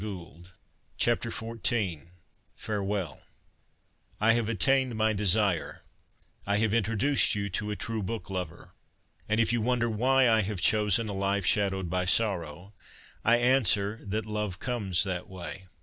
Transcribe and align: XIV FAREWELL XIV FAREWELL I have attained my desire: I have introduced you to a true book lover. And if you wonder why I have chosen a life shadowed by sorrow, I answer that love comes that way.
XIV 0.01 0.47
FAREWELL 0.95 1.57
XIV 1.61 2.07
FAREWELL 2.55 3.21
I 4.19 4.31
have 4.31 4.49
attained 4.49 4.95
my 4.95 5.13
desire: 5.13 5.83
I 6.43 6.57
have 6.57 6.73
introduced 6.73 7.35
you 7.35 7.51
to 7.51 7.69
a 7.69 7.75
true 7.75 8.01
book 8.01 8.31
lover. 8.31 8.71
And 9.29 9.39
if 9.39 9.53
you 9.53 9.61
wonder 9.61 9.91
why 9.91 10.27
I 10.27 10.41
have 10.41 10.59
chosen 10.59 11.07
a 11.07 11.13
life 11.13 11.45
shadowed 11.45 11.87
by 11.91 12.05
sorrow, 12.05 12.73
I 13.23 13.37
answer 13.37 14.01
that 14.07 14.25
love 14.25 14.57
comes 14.57 15.03
that 15.03 15.29
way. 15.29 15.67